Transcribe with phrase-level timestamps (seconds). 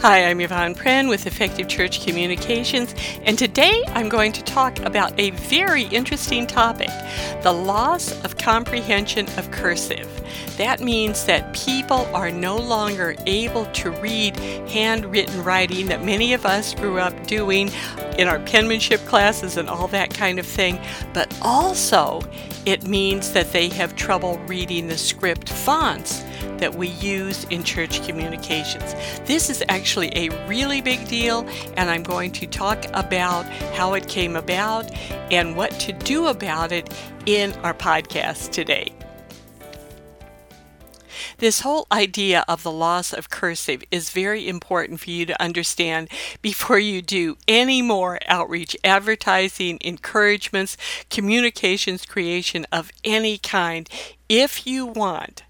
[0.00, 5.18] Hi, I'm Yvonne Prehn with Effective Church Communications, and today I'm going to talk about
[5.18, 6.90] a very interesting topic
[7.42, 10.10] the loss of comprehension of cursive.
[10.58, 14.36] That means that people are no longer able to read
[14.68, 17.70] handwritten writing that many of us grew up doing
[18.18, 20.78] in our penmanship classes and all that kind of thing,
[21.12, 22.20] but also
[22.66, 26.24] it means that they have trouble reading the script fonts
[26.58, 28.94] that we use in church communications.
[29.26, 31.46] This is actually a really big deal,
[31.76, 34.90] and I'm going to talk about how it came about
[35.30, 36.92] and what to do about it
[37.26, 38.92] in our podcast today.
[41.38, 46.08] This whole idea of the loss of cursive is very important for you to understand
[46.42, 50.76] before you do any more outreach, advertising, encouragements,
[51.10, 53.88] communications creation of any kind.
[54.28, 55.42] If you want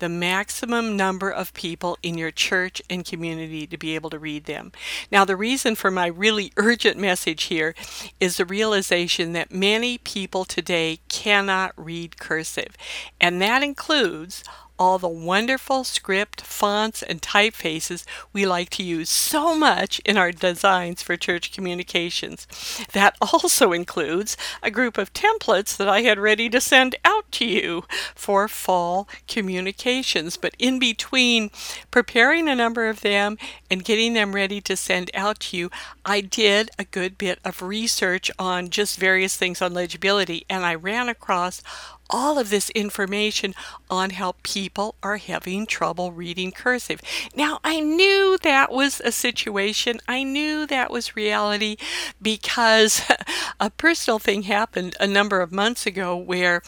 [0.00, 4.44] the maximum number of people in your church and community to be able to read
[4.44, 4.72] them.
[5.10, 7.74] Now, the reason for my really urgent message here
[8.20, 12.76] is the realization that many people today cannot read cursive,
[13.20, 14.42] and that includes
[14.78, 20.32] all the wonderful script, fonts, and typefaces we like to use so much in our
[20.32, 22.46] designs for church communications.
[22.92, 27.44] That also includes a group of templates that I had ready to send out to
[27.44, 30.36] you for fall communications.
[30.36, 31.50] But in between
[31.90, 33.38] preparing a number of them
[33.70, 35.70] and getting them ready to send out to you,
[36.04, 40.74] I did a good bit of research on just various things on legibility and I
[40.74, 41.62] ran across
[42.10, 43.54] all of this information
[43.90, 47.00] on how people are having trouble reading cursive.
[47.34, 51.76] Now, I knew that was a situation, I knew that was reality
[52.20, 53.02] because
[53.60, 56.62] a personal thing happened a number of months ago where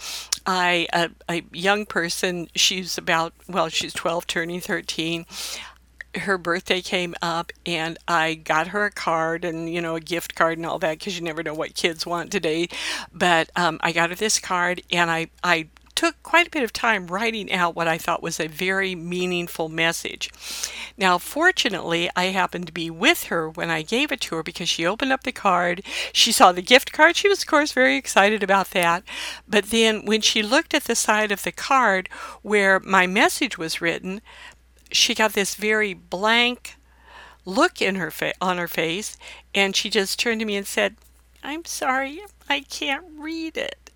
[0.47, 5.27] I, a, a young person, she's about, well, she's 12, turning 13
[6.19, 10.35] her birthday came up and I got her a card and you know a gift
[10.35, 12.69] card and all that because you never know what kids want today.
[13.13, 16.73] But um, I got her this card and I I took quite a bit of
[16.73, 20.31] time writing out what I thought was a very meaningful message.
[20.97, 24.69] Now, fortunately, I happened to be with her when I gave it to her because
[24.69, 25.83] she opened up the card.
[26.13, 27.17] She saw the gift card.
[27.17, 29.03] She was, of course, very excited about that.
[29.49, 32.09] But then when she looked at the side of the card
[32.43, 34.21] where my message was written,
[34.93, 36.77] she got this very blank
[37.45, 39.17] look in her fa- on her face
[39.55, 40.97] and she just turned to me and said,
[41.43, 43.91] "I'm sorry, I can't read it."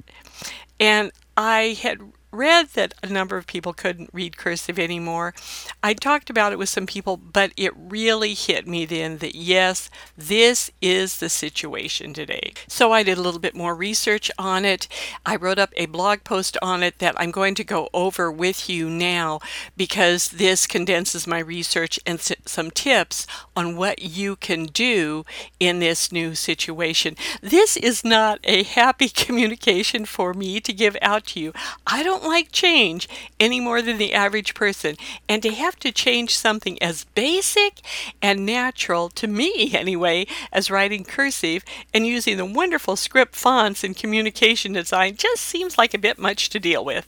[0.79, 5.35] And I had read that a number of people couldn't read cursive anymore.
[5.83, 9.91] I talked about it with some people, but it really hit me then that yes,
[10.17, 12.53] this is the situation today.
[12.69, 14.87] So I did a little bit more research on it.
[15.27, 18.69] I wrote up a blog post on it that I'm going to go over with
[18.69, 19.41] you now
[19.77, 23.27] because this condenses my research and some tips
[23.57, 25.25] on what you can do
[25.59, 27.17] in this new situation.
[27.41, 31.53] This is not a happy communication for me to give out to you.
[31.87, 33.09] I don't don't like change
[33.39, 34.97] any more than the average person.
[35.29, 37.81] And to have to change something as basic
[38.21, 41.65] and natural, to me anyway, as writing cursive
[41.95, 46.49] and using the wonderful script fonts and communication design just seems like a bit much
[46.51, 47.07] to deal with.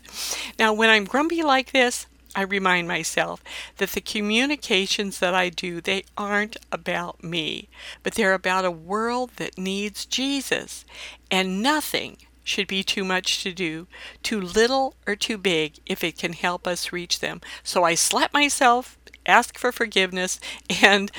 [0.58, 3.44] Now, when I'm grumpy like this, I remind myself
[3.76, 7.68] that the communications that I do, they aren't about me,
[8.02, 10.86] but they're about a world that needs Jesus.
[11.30, 13.86] And nothing should be too much to do,
[14.22, 17.40] too little or too big if it can help us reach them.
[17.62, 20.40] So I slap myself, ask for forgiveness,
[20.82, 21.10] and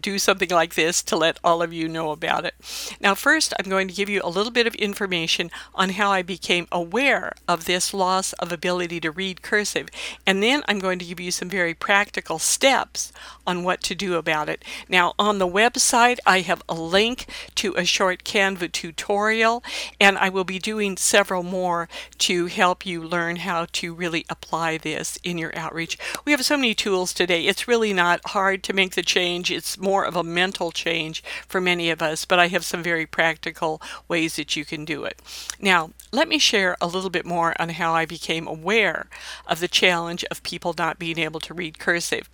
[0.00, 2.54] do something like this to let all of you know about it.
[3.00, 6.22] Now, first, I'm going to give you a little bit of information on how I
[6.22, 9.88] became aware of this loss of ability to read cursive,
[10.26, 13.12] and then I'm going to give you some very practical steps
[13.46, 14.64] on what to do about it.
[14.88, 19.62] Now, on the website, I have a link to a short Canva tutorial,
[20.00, 21.88] and I will be doing several more
[22.18, 25.98] to help you learn how to really apply this in your outreach.
[26.24, 27.46] We have so many tools today.
[27.46, 29.50] It's really not hard to make the change.
[29.50, 32.80] It's more more of a mental change for many of us, but I have some
[32.80, 35.20] very practical ways that you can do it.
[35.60, 39.08] Now, let me share a little bit more on how I became aware
[39.48, 42.28] of the challenge of people not being able to read cursive.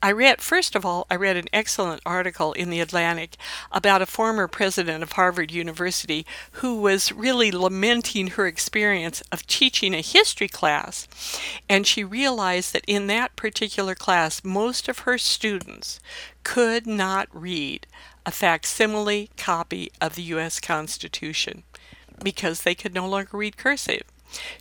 [0.00, 3.36] I read, first of all, I read an excellent article in the Atlantic
[3.72, 9.94] about a former president of Harvard University who was really lamenting her experience of teaching
[9.94, 11.08] a history class.
[11.68, 15.98] And she realized that in that particular class, most of her students
[16.44, 17.86] could not read
[18.26, 20.60] a facsimile copy of the U.S.
[20.60, 21.62] Constitution
[22.22, 24.02] because they could no longer read cursive.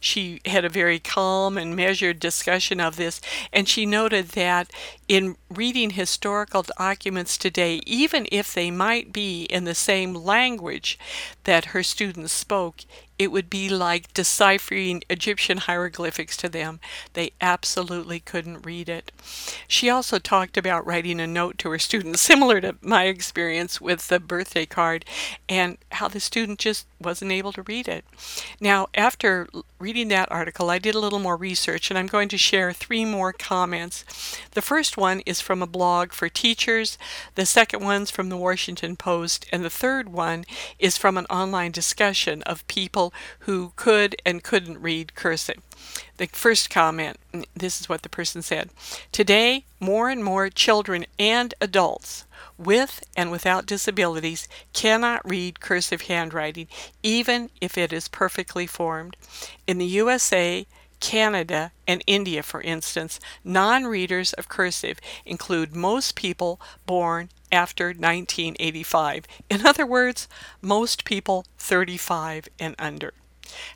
[0.02, 3.22] She had a very calm and measured discussion of this,
[3.54, 4.72] and she noted that
[5.10, 11.00] in reading historical documents today, even if they might be in the same language
[11.46, 12.86] that her students spoke,
[13.20, 16.80] it would be like deciphering Egyptian hieroglyphics to them.
[17.14, 19.12] They absolutely couldn't read it.
[19.68, 24.08] She also talked about writing a note to her students, similar to my experience with
[24.08, 25.04] the birthday card,
[25.50, 28.06] and how the student just wasn't able to read it.
[28.62, 32.38] Now, after reading that article, I did a little more research, and I'm going to
[32.38, 34.06] share three more comments.
[34.52, 36.98] The first one is from a blog for teachers,
[37.36, 40.46] the second one's from the Washington Post, and the third one
[40.78, 45.64] is from an online discussion of people who could and couldn't read cursive.
[46.18, 47.18] The first comment
[47.56, 48.70] this is what the person said
[49.12, 52.26] Today, more and more children and adults
[52.58, 56.68] with and without disabilities cannot read cursive handwriting,
[57.02, 59.16] even if it is perfectly formed.
[59.66, 60.68] In the USA,
[61.00, 69.26] Canada, and India, for instance, non readers of cursive include most people born after 1985.
[69.50, 70.28] In other words,
[70.62, 73.14] most people 35 and under.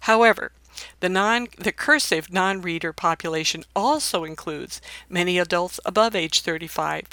[0.02, 0.52] However,
[1.00, 7.08] the, non, the cursive non-reader population also includes many adults above age 35.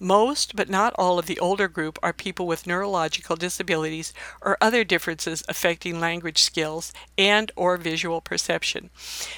[0.00, 4.84] Most, but not all, of the older group are people with neurological disabilities or other
[4.84, 8.90] differences affecting language skills and or visual perception.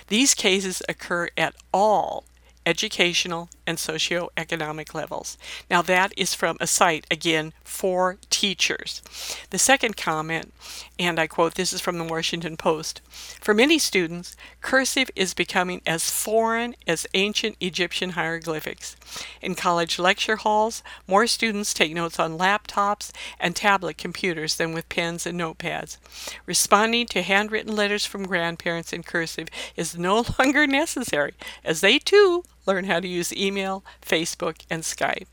[0.08, 2.24] These cases occur at all
[2.68, 5.36] educational, and socioeconomic levels.
[5.70, 9.02] Now, that is from a site, again, for teachers.
[9.50, 10.52] The second comment,
[10.98, 13.00] and I quote this is from the Washington Post
[13.40, 18.96] For many students, cursive is becoming as foreign as ancient Egyptian hieroglyphics.
[19.42, 24.88] In college lecture halls, more students take notes on laptops and tablet computers than with
[24.88, 25.98] pens and notepads.
[26.46, 31.34] Responding to handwritten letters from grandparents in cursive is no longer necessary,
[31.64, 35.26] as they too learn how to use email, Facebook, and Skype.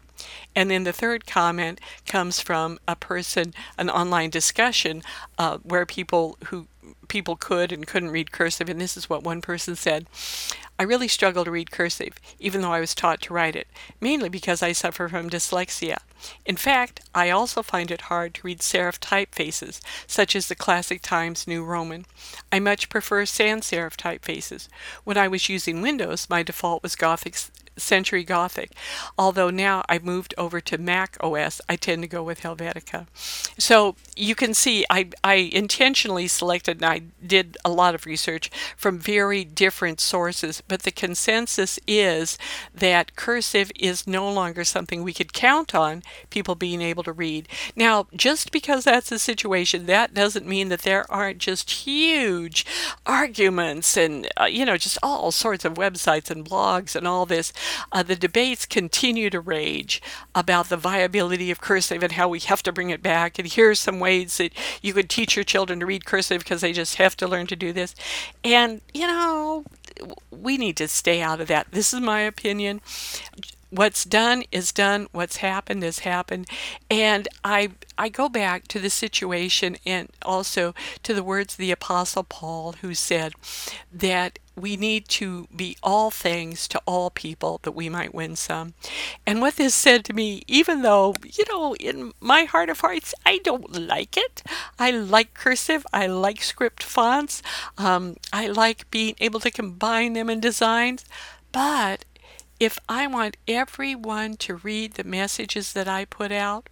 [0.56, 5.04] And then the third comment comes from a person, an online discussion
[5.38, 6.68] uh, where people who
[7.08, 10.08] people could and couldn't read cursive, and this is what one person said.
[10.78, 13.68] I really struggle to read cursive, even though I was taught to write it,
[14.02, 15.98] mainly because I suffer from dyslexia.
[16.46, 21.02] In fact, I also find it hard to read serif typefaces, such as the classic
[21.02, 22.06] Times New Roman.
[22.52, 24.68] I much prefer sans serif typefaces.
[25.06, 27.38] When I was using Windows, my default was Gothic
[27.78, 28.72] Century Gothic.
[29.18, 33.08] Although now I've moved over to Mac OS, I tend to go with Helvetica.
[33.58, 38.50] So you can see I, I intentionally selected and I did a lot of research
[38.78, 42.38] from very different sources, but the consensus is
[42.74, 47.48] that cursive is no longer something we could count on people being able to read.
[47.76, 52.66] Now, just because that's the situation, that doesn't mean that there aren't just huge
[53.06, 57.52] arguments and, uh, you know, just all sorts of websites and blogs and all this
[57.92, 60.02] uh, the debates continue to rage
[60.34, 63.40] about the viability of cursive and how we have to bring it back.
[63.40, 66.74] And here's some ways that you could teach your children to read cursive because they
[66.74, 67.96] just have to learn to do this.
[68.44, 69.64] And, you know,
[70.32, 71.68] we need to stay out of that.
[71.72, 72.82] This is my opinion
[73.70, 76.48] what's done is done what's happened has happened
[76.90, 80.74] and i i go back to the situation and also
[81.04, 83.34] to the words of the apostle paul who said
[83.92, 88.74] that we need to be all things to all people that we might win some.
[89.26, 93.14] And what this said to me, even though, you know, in my heart of hearts,
[93.26, 94.44] I don't like it.
[94.80, 97.42] I like cursive, I like script fonts,
[97.78, 101.06] um, I like being able to combine them in designs.
[101.52, 102.06] But
[102.60, 106.70] if I want everyone to read the messages that I put out,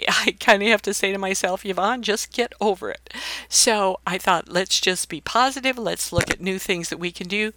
[0.08, 3.12] I kind of have to say to myself, Yvonne, just get over it.
[3.48, 5.78] So I thought, let's just be positive.
[5.78, 7.52] Let's look at new things that we can do.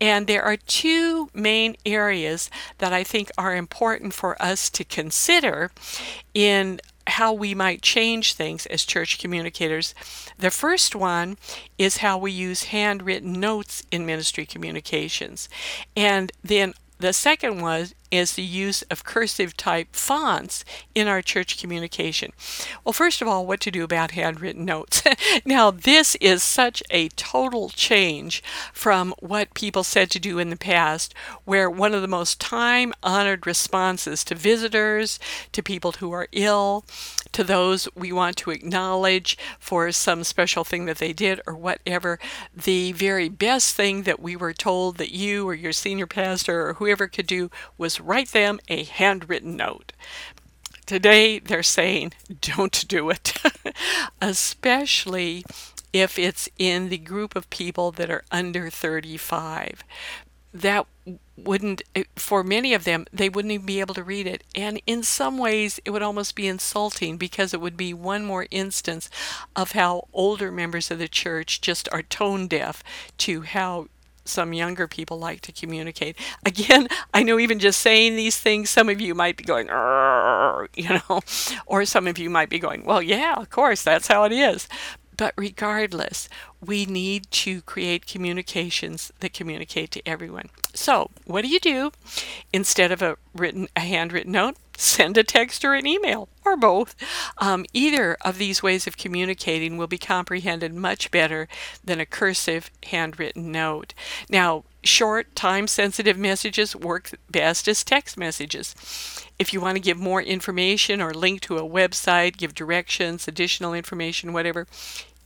[0.00, 5.70] And there are two main areas that I think are important for us to consider
[6.34, 9.94] in how we might change things as church communicators.
[10.36, 11.38] The first one
[11.78, 15.48] is how we use handwritten notes in ministry communications.
[15.96, 21.58] And then the second one is the use of cursive type fonts in our church
[21.58, 22.32] communication.
[22.84, 25.02] Well, first of all, what to do about handwritten notes.
[25.44, 30.56] now, this is such a total change from what people said to do in the
[30.56, 35.18] past, where one of the most time honored responses to visitors,
[35.52, 36.84] to people who are ill,
[37.32, 42.18] to those we want to acknowledge for some special thing that they did or whatever,
[42.54, 46.74] the very best thing that we were told that you or your senior pastor or
[46.74, 49.92] whoever could do was write them a handwritten note.
[50.86, 53.34] Today they're saying don't do it,
[54.20, 55.44] especially
[55.92, 59.84] if it's in the group of people that are under 35.
[60.54, 60.86] That
[61.36, 64.44] wouldn't, eh, for many of them, they wouldn't even be able to read it.
[64.54, 68.46] And in some ways, it would almost be insulting because it would be one more
[68.50, 69.08] instance
[69.54, 72.82] of how older members of the church just are tone deaf
[73.18, 73.88] to how
[74.28, 76.16] some younger people like to communicate.
[76.44, 80.88] Again, I know even just saying these things, some of you might be going, you
[80.88, 81.20] know,
[81.66, 84.68] or some of you might be going, well, yeah, of course, that's how it is.
[85.16, 86.28] But regardless,
[86.64, 90.48] we need to create communications that communicate to everyone.
[90.74, 91.90] So, what do you do?
[92.52, 96.94] Instead of a written, a handwritten note, send a text or an email, or both.
[97.38, 101.48] Um, either of these ways of communicating will be comprehended much better
[101.84, 103.92] than a cursive handwritten note.
[104.30, 108.76] Now, short, time sensitive messages work best as text messages.
[109.36, 113.74] If you want to give more information or link to a website, give directions, additional
[113.74, 114.68] information, whatever,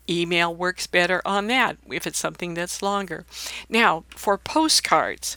[0.08, 3.24] email works better on that if it's something that's longer.
[3.68, 5.36] Now, for postcards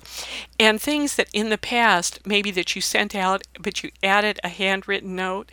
[0.60, 4.50] and things that in the past maybe that you sent out but you added a
[4.50, 5.52] handwritten note,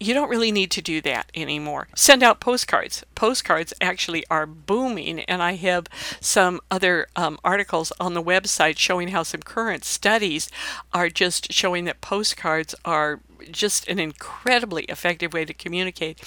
[0.00, 1.88] you don't really need to do that anymore.
[1.94, 3.04] Send out postcards.
[3.14, 5.86] Postcards actually are booming, and I have
[6.20, 10.50] some other um, articles on the website showing how some current studies
[10.92, 16.20] are just showing that postcards are just an incredibly effective way to communicate.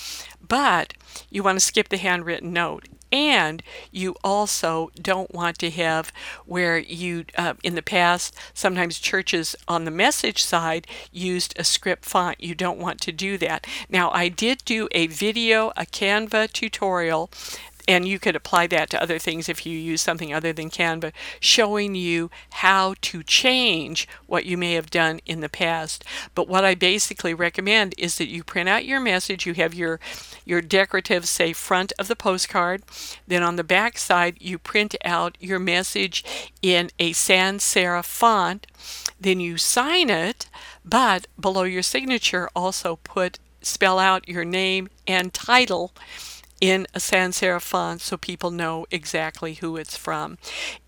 [0.46, 0.94] But
[1.30, 2.88] you want to skip the handwritten note.
[3.10, 6.12] And you also don't want to have
[6.46, 12.04] where you, uh, in the past, sometimes churches on the message side used a script
[12.04, 12.42] font.
[12.42, 13.66] You don't want to do that.
[13.90, 17.30] Now, I did do a video, a Canva tutorial
[17.88, 21.14] and you could apply that to other things if you use something other than Canva,
[21.40, 26.04] showing you how to change what you may have done in the past.
[26.36, 30.00] But what I basically recommend is that you print out your message, you have your
[30.46, 32.84] your decorative say front of the postcard,
[33.28, 36.24] then on the back side you print out your message
[36.62, 38.68] in a sans serif font,
[39.20, 40.50] then you sign it,
[40.84, 45.94] but below your signature also put spell out your name and title
[46.62, 50.38] in a sans serif font so people know exactly who it's from.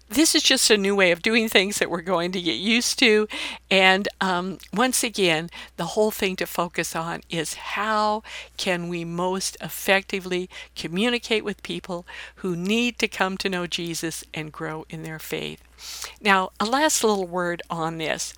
[0.09, 2.97] This is just a new way of doing things that we're going to get used
[2.97, 3.27] to.
[3.69, 8.23] And um, once again, the whole thing to focus on is how
[8.57, 12.07] can we most effectively communicate with people
[12.37, 15.63] who need to come to know Jesus and grow in their faith.
[16.19, 18.33] Now, a last little word on this.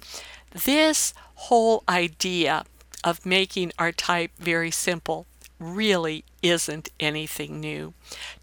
[0.52, 2.66] This whole idea
[3.02, 5.26] of making our type very simple
[5.62, 7.94] really isn't anything new.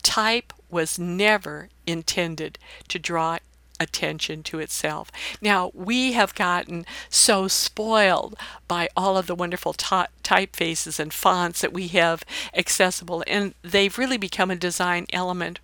[0.03, 2.59] Type was never intended
[2.89, 3.39] to draw
[3.81, 5.11] attention to itself.
[5.41, 11.73] Now, we have gotten so spoiled by all of the wonderful typefaces and fonts that
[11.73, 15.59] we have accessible, and they've really become a design element.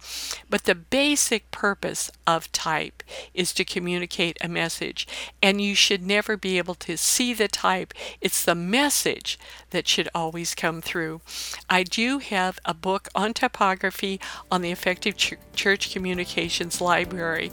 [0.49, 3.02] But the basic purpose of type
[3.35, 5.06] is to communicate a message,
[5.42, 7.92] and you should never be able to see the type.
[8.21, 9.38] It's the message
[9.71, 11.21] that should always come through.
[11.68, 17.50] I do have a book on typography on the Effective Ch- Church Communications Library.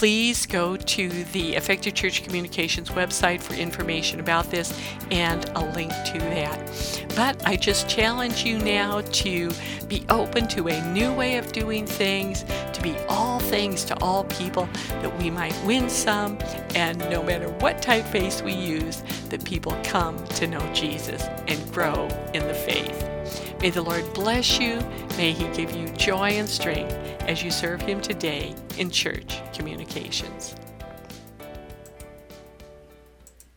[0.00, 4.72] Please go to the Effective Church Communications website for information about this
[5.10, 7.04] and a link to that.
[7.14, 9.50] But I just challenge you now to
[9.88, 14.24] be open to a new way of doing things, to be all things to all
[14.24, 14.66] people,
[15.02, 16.38] that we might win some,
[16.74, 22.08] and no matter what typeface we use, that people come to know Jesus and grow
[22.32, 23.19] in the faith.
[23.60, 24.80] May the Lord bless you.
[25.16, 30.54] May He give you joy and strength as you serve Him today in church communications.